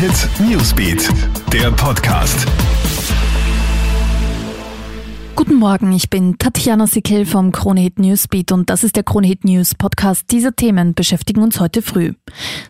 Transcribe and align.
Hit 0.00 0.30
Newsbeat, 0.48 1.10
der 1.52 1.70
Podcast. 1.72 2.46
Guten 5.36 5.56
Morgen, 5.56 5.92
ich 5.92 6.08
bin 6.08 6.38
Tatjana 6.38 6.86
Sickel 6.86 7.26
vom 7.26 7.52
Kronehit 7.52 7.98
Newsbeat 7.98 8.50
und 8.50 8.70
das 8.70 8.82
ist 8.82 8.96
der 8.96 9.02
Kronehit 9.02 9.44
News 9.44 9.74
Podcast. 9.74 10.24
Diese 10.30 10.54
Themen 10.54 10.94
beschäftigen 10.94 11.42
uns 11.42 11.60
heute 11.60 11.82
früh. 11.82 12.14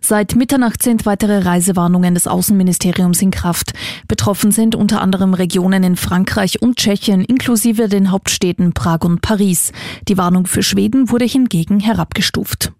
Seit 0.00 0.34
Mitternacht 0.34 0.82
sind 0.82 1.06
weitere 1.06 1.38
Reisewarnungen 1.38 2.14
des 2.14 2.26
Außenministeriums 2.26 3.22
in 3.22 3.30
Kraft. 3.30 3.74
Betroffen 4.08 4.50
sind 4.50 4.74
unter 4.74 5.00
anderem 5.00 5.32
Regionen 5.32 5.84
in 5.84 5.94
Frankreich 5.94 6.60
und 6.60 6.78
Tschechien, 6.78 7.24
inklusive 7.24 7.88
den 7.88 8.10
Hauptstädten 8.10 8.72
Prag 8.72 9.02
und 9.02 9.22
Paris. 9.22 9.70
Die 10.08 10.18
Warnung 10.18 10.48
für 10.48 10.64
Schweden 10.64 11.10
wurde 11.10 11.26
hingegen 11.26 11.78
herabgestuft. 11.78 12.72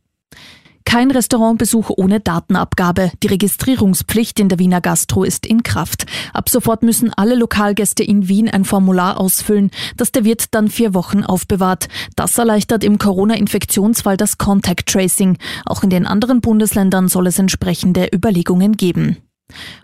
Kein 0.90 1.12
Restaurantbesuch 1.12 1.88
ohne 1.98 2.18
Datenabgabe. 2.18 3.12
Die 3.22 3.28
Registrierungspflicht 3.28 4.40
in 4.40 4.48
der 4.48 4.58
Wiener 4.58 4.80
Gastro 4.80 5.22
ist 5.22 5.46
in 5.46 5.62
Kraft. 5.62 6.04
Ab 6.34 6.48
sofort 6.48 6.82
müssen 6.82 7.12
alle 7.14 7.36
Lokalgäste 7.36 8.02
in 8.02 8.26
Wien 8.26 8.48
ein 8.48 8.64
Formular 8.64 9.20
ausfüllen, 9.20 9.70
das 9.96 10.10
der 10.10 10.24
Wirt 10.24 10.46
dann 10.50 10.66
vier 10.66 10.92
Wochen 10.92 11.22
aufbewahrt. 11.22 11.86
Das 12.16 12.36
erleichtert 12.36 12.82
im 12.82 12.98
Corona-Infektionsfall 12.98 14.16
das 14.16 14.36
Contact 14.36 14.88
Tracing. 14.88 15.38
Auch 15.64 15.84
in 15.84 15.90
den 15.90 16.08
anderen 16.08 16.40
Bundesländern 16.40 17.06
soll 17.06 17.28
es 17.28 17.38
entsprechende 17.38 18.08
Überlegungen 18.12 18.76
geben. 18.76 19.18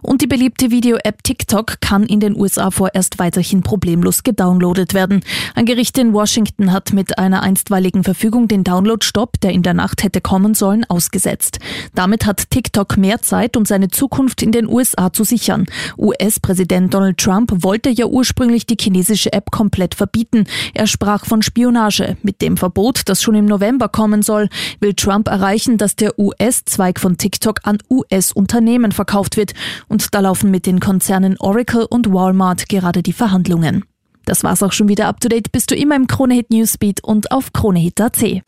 Und 0.03 0.23
die 0.23 0.27
beliebte 0.27 0.71
Video-App 0.71 1.23
TikTok 1.23 1.81
kann 1.81 2.05
in 2.05 2.21
den 2.21 2.37
USA 2.37 2.71
vorerst 2.71 3.19
weiterhin 3.19 3.63
problemlos 3.63 4.23
gedownloadet 4.23 4.95
werden. 4.95 5.23
Ein 5.55 5.67
Gericht 5.67 5.99
in 5.99 6.13
Washington 6.13 6.73
hat 6.73 6.93
mit 6.93 7.19
einer 7.19 7.43
einstweiligen 7.43 8.05
Verfügung 8.05 8.49
den 8.49 8.65
Download-Stopp, 8.65 9.41
der 9.41 9.53
in 9.53 9.63
der 9.63 9.75
Nacht 9.75 10.03
hätte 10.03 10.21
kommen 10.21 10.55
sollen, 10.55 10.85
ausgesetzt. 10.85 11.59
Damit 11.95 12.27
hat 12.27 12.51
TikTok 12.51 12.97
mehr 12.97 13.23
Zeit, 13.23 13.57
um 13.57 13.65
seine 13.65 13.89
Zukunft 13.89 14.43
in 14.43 14.53
den 14.53 14.69
USA 14.69 15.13
zu 15.13 15.25
sichern. 15.25 15.67
US-Präsident 15.99 16.93
Donald 16.95 17.19
Trump 17.19 17.53
wollte 17.63 17.91
ja 17.91 18.07
ursprünglich 18.07 18.67
die 18.67 18.77
chinesische 18.81 19.33
App 19.33 19.51
komplett 19.51 19.95
verbieten. 19.95 20.45
Er 20.75 20.87
sprach 20.87 21.27
von 21.27 21.43
Spionage. 21.43 22.17
Mit 22.23 22.43
dem 22.43 22.57
Verbot, 22.57 23.03
das 23.07 23.23
schon 23.23 23.35
im 23.35 23.47
November 23.47 23.89
kommen 23.89 24.23
soll, 24.23 24.49
will 24.81 24.95
Trump 24.95 25.29
erreichen, 25.29 25.79
dass 25.79 25.97
der 25.97 26.19
US-Zweig 26.19 27.01
von 27.01 27.19
TikTok 27.19 27.61
an 27.65 27.79
US-Unternehmen 27.91 28.93
verkauft 28.93 29.37
wird. 29.37 29.55
Und 29.89 30.15
da 30.15 30.21
laufen 30.21 30.51
mit 30.51 30.67
den 30.67 30.81
Konzernen 30.81 31.37
Oracle 31.39 31.87
und 31.89 32.13
Walmart 32.13 32.69
gerade 32.69 33.03
die 33.03 33.13
Verhandlungen. 33.13 33.85
Das 34.25 34.43
war's 34.43 34.63
auch 34.63 34.73
schon 34.73 34.89
wieder 34.89 35.07
up 35.07 35.21
to 35.21 35.29
date. 35.29 35.53
Bist 35.53 35.71
du 35.71 35.77
immer 35.77 35.95
im 35.97 36.07
Kronehit 36.07 36.51
Newsbeat 36.51 37.03
und 37.03 37.31
auf 37.31 37.53
kronehit.at. 37.53 38.43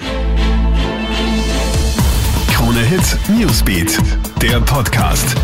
Kronehit 2.53 3.19
Newsbeat, 3.29 3.99
der 4.43 4.61
Podcast. 4.61 5.37